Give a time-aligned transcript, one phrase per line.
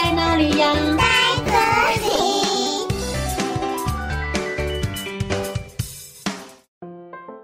[0.00, 0.72] 在哪里呀？
[0.96, 1.02] 在
[1.44, 1.50] 这
[2.06, 2.08] 里。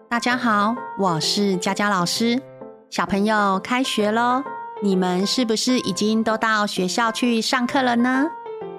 [0.09, 2.41] 大家好，我是佳佳老师。
[2.91, 4.45] 小朋友开学喽，
[4.80, 8.27] 你们是不是已经都到学校去上课了呢？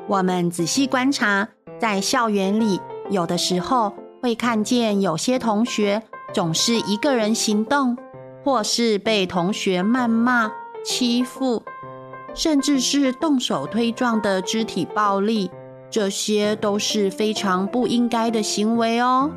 [0.08, 2.80] 我们仔细观察，在校园里，
[3.10, 6.02] 有的时候会看见有些同学
[6.34, 7.98] 总是一个人行动，
[8.42, 10.50] 或是被同学谩骂、
[10.86, 11.62] 欺负，
[12.36, 15.50] 甚至是动手推撞的肢体暴力，
[15.90, 19.32] 这些都是非常不应该的行为哦。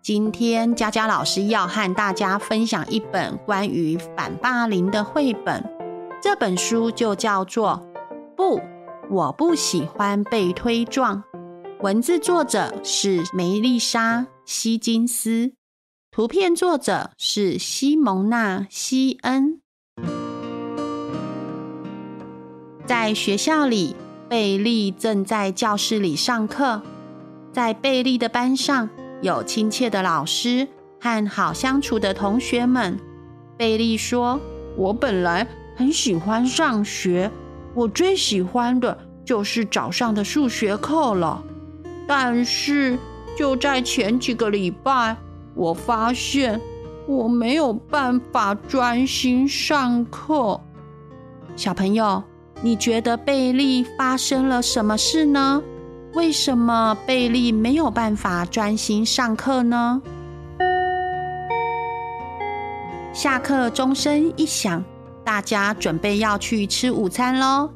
[0.00, 5.62] 今天佳佳老师要和大家分享一本关于反霸凌的绘本，
[6.22, 7.82] 这本书就叫做
[8.34, 8.60] 《不，
[9.10, 11.22] 我不喜欢被推撞》，
[11.82, 15.52] 文字作者是梅丽莎·希金斯，
[16.10, 19.60] 图片作者是西蒙娜·希恩。
[22.88, 23.94] 在学校里，
[24.30, 26.80] 贝利正在教室里上课，
[27.52, 28.88] 在贝利的班上。
[29.20, 30.66] 有亲切的老师
[30.98, 32.98] 和好相处的同学们。
[33.58, 34.40] 贝利说
[34.74, 37.30] ：“我本来很喜欢上学，
[37.74, 41.44] 我最喜欢的就是早上的数学课了。
[42.06, 42.98] 但是
[43.36, 45.14] 就在前几个礼拜，
[45.54, 46.58] 我发现
[47.06, 50.58] 我没有办法专心上课。”
[51.54, 52.22] 小朋友，
[52.60, 55.62] 你觉得贝利发生了什么事呢？
[56.14, 60.02] 为什么贝利没有办法专心上课呢？
[63.12, 64.82] 下课钟声一响，
[65.24, 67.70] 大家准备要去吃午餐喽。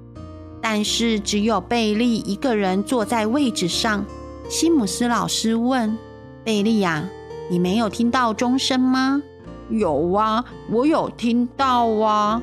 [0.60, 4.04] 但是只有贝利一个人坐在位置上。
[4.48, 5.96] 西姆斯老师问
[6.44, 7.08] 贝利呀
[7.48, 9.22] ：“你没有听到钟声吗
[9.70, 12.42] ？”“有啊，我有听到啊。”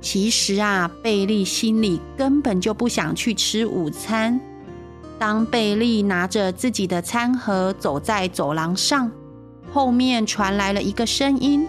[0.00, 4.40] 其实啊，贝利心里根本就不想去吃午餐。
[5.18, 9.10] 当贝利拿着自己的餐盒走在走廊上，
[9.72, 11.66] 后面传来了一个声音：“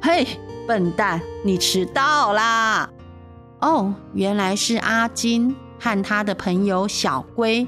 [0.00, 0.26] 嘿，
[0.66, 2.88] 笨蛋，你迟到啦！”
[3.60, 7.66] 哦，原来是阿金和他的朋友小龟。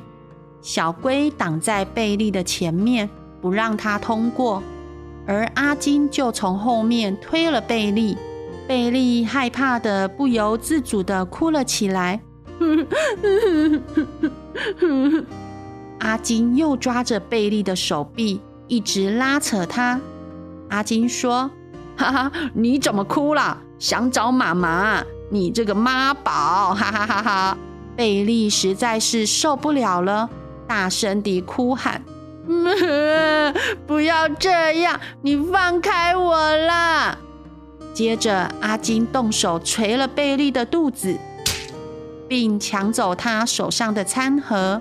[0.63, 4.63] 小龟挡在贝利的前面，不让他通过，
[5.27, 8.17] 而阿金就从后面推了贝利。
[8.71, 12.21] 贝利害怕的不由自主的哭了起来。
[15.99, 20.01] 阿金又抓着贝利的手臂，一直拉扯他。
[20.69, 21.51] 阿金说
[21.99, 23.59] ：“哈哈，你怎么哭了？
[23.81, 25.03] 想找妈妈？
[25.33, 27.59] 你这个妈宝！” 哈哈哈哈！
[27.97, 30.31] 贝利实在是受不了了，
[30.69, 32.01] 大声地哭喊
[33.85, 35.01] ：“不要这样！
[35.23, 37.19] 你放开我啦！”
[37.95, 41.17] 接着，阿金动手捶了贝利的肚子。
[42.29, 44.81] 并抢走他手上的餐盒，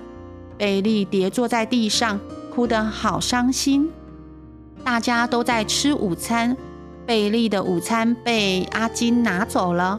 [0.56, 2.20] 贝利跌坐在地上，
[2.54, 3.90] 哭得好伤心。
[4.84, 6.56] 大家都在吃午餐，
[7.04, 9.98] 贝利的午餐被阿金拿走了。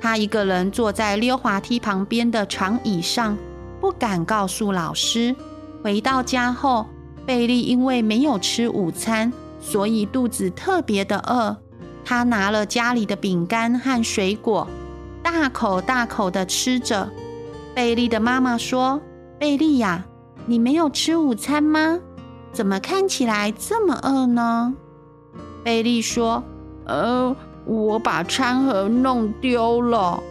[0.00, 3.36] 他一个人坐在溜滑梯旁边的长椅上，
[3.80, 5.34] 不敢告诉老师。
[5.82, 6.86] 回到家后，
[7.26, 11.56] 贝利因为没有吃午餐，所以肚子特别的饿。
[12.04, 14.66] 他拿了家里的饼干和水果。
[15.22, 17.08] 大口大口的吃着。
[17.74, 19.00] 贝利的妈妈说
[19.38, 20.04] ：“贝利呀，
[20.46, 21.98] 你没有吃午餐吗？
[22.52, 24.74] 怎么看起来这么饿呢？”
[25.64, 26.42] 贝利说
[26.84, 30.22] ：“呃，我把餐盒弄丢了。”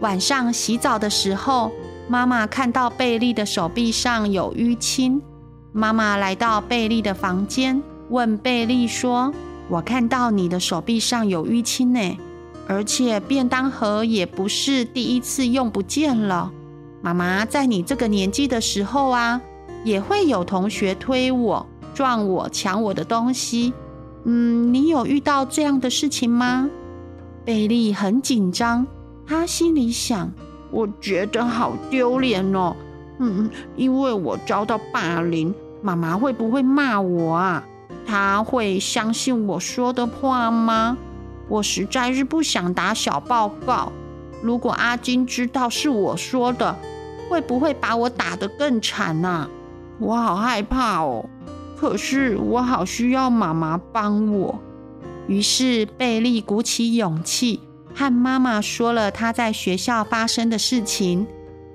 [0.00, 1.70] 晚上洗澡的时候，
[2.08, 5.22] 妈妈看到贝利的手臂上有淤青。
[5.72, 9.32] 妈妈来到贝利的房间，问贝利说
[9.68, 12.18] ：“我看到你的手臂上有淤青呢。”
[12.68, 16.50] 而且便当盒也不是第一次用不见了。
[17.00, 19.40] 妈妈在你这个年纪的时候啊，
[19.84, 23.72] 也会有同学推我、撞我、抢我的东西。
[24.24, 26.68] 嗯，你有遇到这样的事情吗？
[27.44, 28.84] 贝利很紧张，
[29.24, 30.32] 他心里想：
[30.72, 32.74] 我觉得好丢脸哦。
[33.20, 37.64] 嗯，因为我遭到霸凌，妈妈会不会骂我啊？
[38.06, 40.96] 他会相信我说的话吗？
[41.48, 43.92] 我实在是不想打小报告。
[44.42, 46.76] 如果阿金知道是我说的，
[47.28, 49.48] 会不会把我打得更惨呢？
[49.98, 51.28] 我好害怕哦。
[51.78, 54.58] 可是我好需要妈妈帮我。
[55.26, 57.60] 于是贝利鼓起勇气，
[57.94, 61.26] 和妈妈说了他在学校发生的事情，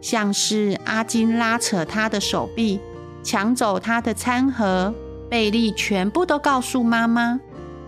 [0.02, 2.80] 像是阿金拉扯他的手臂，
[3.22, 4.94] 抢走他的餐盒。
[5.32, 7.40] 贝利全部都告诉妈妈。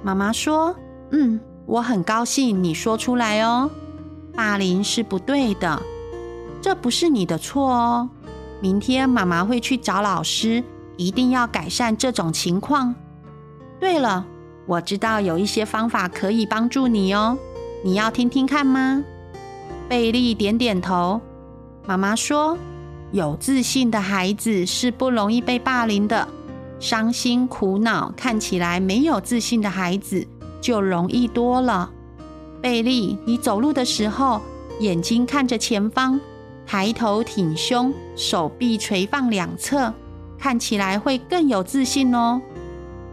[0.01, 0.73] 妈妈说
[1.11, 3.69] ：“嗯。”我很高兴你说出来哦，
[4.35, 5.81] 霸凌是不对的。
[6.61, 8.09] 这不是你的错哦。
[8.61, 10.61] 明天妈妈会去找老师，
[10.97, 12.93] 一定要改善这种情况。
[13.79, 14.25] 对了，
[14.65, 17.37] 我知道有一些方法可以帮助你哦，
[17.83, 19.01] 你要听听看吗？
[19.87, 21.19] 贝利点点头。
[21.85, 22.57] 妈妈说，
[23.11, 26.27] 有自信的孩子是不容易被霸凌的。
[26.83, 30.27] 伤心苦恼、看起来没有自信的孩子
[30.59, 31.89] 就容易多了。
[32.61, 34.41] 贝利，你走路的时候，
[34.81, 36.19] 眼睛看着前方，
[36.65, 39.93] 抬头挺胸，手臂垂放两侧，
[40.37, 42.41] 看起来会更有自信哦。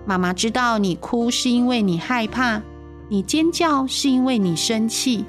[0.04, 2.60] 妈妈知道你哭是因为你害怕，
[3.08, 5.24] 你尖叫是因为你生气。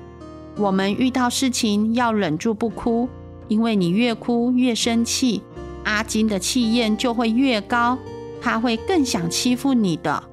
[0.57, 3.07] 我们遇到事情要忍住不哭，
[3.47, 5.43] 因为你越哭越生气，
[5.83, 7.99] 阿金的气焰就会越高。
[8.41, 10.23] 他会更想欺负你的。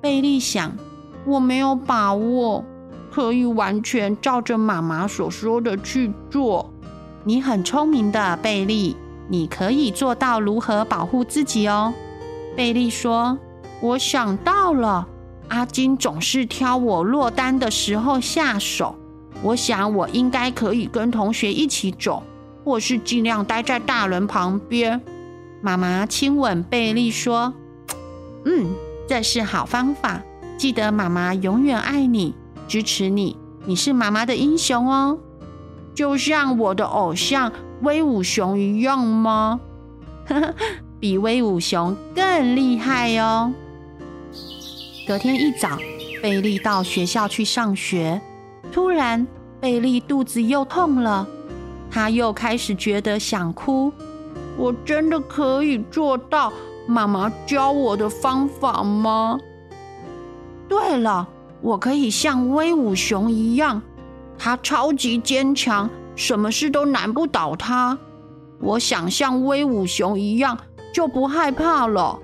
[0.00, 0.74] 贝利想，
[1.26, 2.64] 我没有把握
[3.12, 6.72] 可以完全照着妈妈所说的去做。
[7.22, 8.96] 你很聪明的，贝利，
[9.28, 11.92] 你可以做到如何保护自己哦。
[12.56, 13.38] 贝利说
[13.82, 15.06] ：“我想到了，
[15.48, 18.96] 阿金总是挑我落单的时候下手。
[19.42, 22.22] 我想我应该可以跟同学一起走，
[22.64, 24.98] 或是尽量待在大人旁边。”
[25.62, 27.52] 妈妈亲吻贝利说
[28.46, 28.74] ：“嗯，
[29.06, 30.22] 这是好方法。
[30.56, 32.34] 记得妈妈永远爱你，
[32.66, 33.36] 支持你。
[33.66, 35.18] 你是妈妈的英雄哦，
[35.94, 37.52] 就像我的偶像
[37.82, 39.60] 威武熊一样吗？
[40.98, 43.52] 比威武熊更厉害哦。”
[45.06, 45.76] 隔天一早，
[46.22, 48.20] 贝利到学校去上学。
[48.72, 49.26] 突然，
[49.60, 51.26] 贝利肚子又痛了，
[51.90, 53.92] 他又开始觉得想哭。
[54.60, 56.52] 我真的可以做到
[56.86, 59.40] 妈妈教我的方法吗？
[60.68, 61.26] 对了，
[61.62, 63.80] 我可以像威武熊一样，
[64.36, 67.96] 他超级坚强，什么事都难不倒他。
[68.60, 70.58] 我想像威武熊一样，
[70.92, 72.18] 就不害怕了。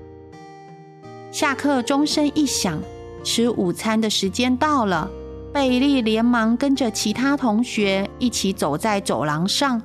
[1.33, 2.79] 下课钟声一响，
[3.25, 5.09] 吃午餐的时间到了。
[5.55, 9.81] 贝利连忙跟着其他同学一起走在走廊上。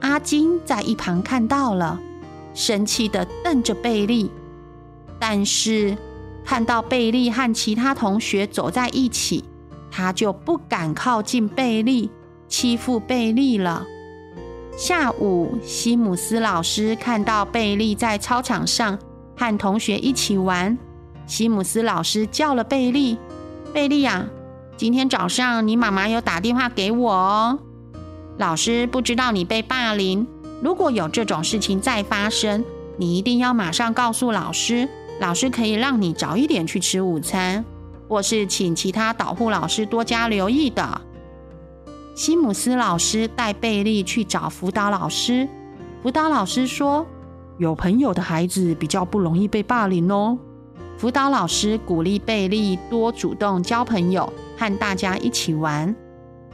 [0.00, 1.98] 阿金在一旁看到了，
[2.54, 4.30] 生气地瞪着贝利，
[5.18, 5.96] 但是
[6.44, 9.44] 看到贝利和其他同学走在一起，
[9.90, 12.10] 他就不敢靠近贝利，
[12.48, 13.84] 欺负贝利了。
[14.76, 18.98] 下午，西姆斯老师看到贝利在操场上
[19.34, 20.76] 和同学一起玩，
[21.26, 23.16] 西姆斯老师叫了贝利
[23.72, 24.26] ：“贝利呀，
[24.76, 27.58] 今天早上你妈妈有打电话给我哦。”
[28.38, 30.26] 老师不知道你被霸凌，
[30.62, 32.62] 如果有这种事情再发生，
[32.98, 34.88] 你一定要马上告诉老师，
[35.20, 37.64] 老师可以让你早一点去吃午餐，
[38.08, 41.00] 或是请其他导护老师多加留意的。
[42.14, 45.48] 西姆斯老师带贝利去找辅导老师，
[46.02, 47.06] 辅导老师说，
[47.56, 50.38] 有朋友的孩子比较不容易被霸凌哦。
[50.98, 55.94] 辅导老师鼓励贝利多主动交朋友，和大家一起玩。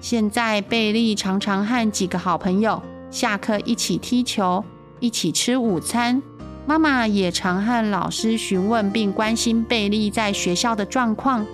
[0.02, 4.64] 现在贝利常常和几个好朋友下课一起踢球，
[4.98, 6.20] 一起吃午餐。
[6.66, 11.46] 妈妈也常和老师询问并关心贝利在学校的状况。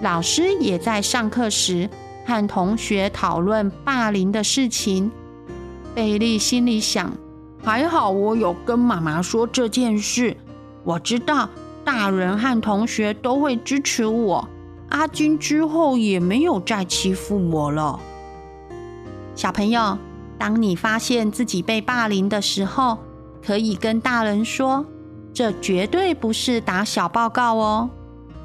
[0.00, 1.90] 老师也在上课时
[2.24, 5.12] 和同学讨论霸凌的事情。
[5.94, 7.12] 贝利心里想：
[7.62, 10.34] 还好我有跟妈妈说这件事，
[10.84, 11.50] 我知道
[11.84, 14.48] 大人和同学都会支持我。
[14.90, 17.98] 阿金之后也没有再欺负我了。
[19.34, 19.98] 小朋友，
[20.38, 22.98] 当你发现自己被霸凌的时候，
[23.44, 24.84] 可以跟大人说，
[25.32, 27.90] 这绝对不是打小报告哦。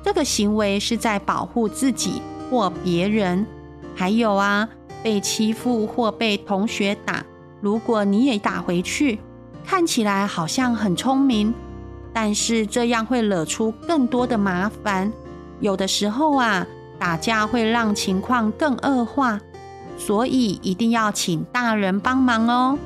[0.03, 3.45] 这个行为是在保护自己或别人。
[3.95, 4.67] 还有啊，
[5.01, 7.23] 被欺负或被同学打，
[7.61, 9.19] 如果你也打回去，
[9.65, 11.53] 看起来好像很聪明，
[12.11, 15.11] 但是这样会惹出更多的麻烦。
[15.59, 16.65] 有的时候啊，
[16.99, 19.39] 打架会让情况更恶化，
[19.97, 22.77] 所以一定要请大人帮忙哦。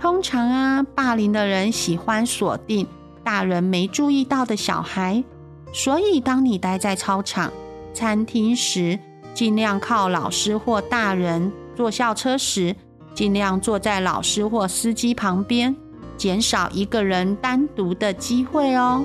[0.00, 2.86] 通常啊，霸凌的人喜欢锁定
[3.24, 5.24] 大人没注意到的小孩，
[5.72, 7.50] 所以当你待在操场、
[7.94, 8.98] 餐厅时，
[9.34, 12.76] 尽量靠老师或大人；坐校车时，
[13.14, 15.74] 尽量坐在老师或司机旁边，
[16.16, 19.02] 减少一个人单独的机会哦。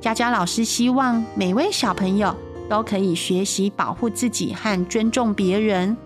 [0.00, 2.34] 佳佳老师希望每位小朋友
[2.68, 5.96] 都可以学习保护自己和尊重别人。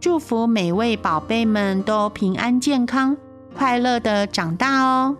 [0.00, 3.16] 祝福每位宝贝们都平安健康、
[3.56, 5.16] 快乐的长大哦！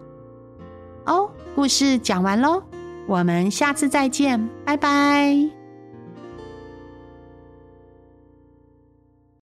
[1.07, 2.63] 哦，故事讲完喽，
[3.07, 5.64] 我们下次再见，拜拜。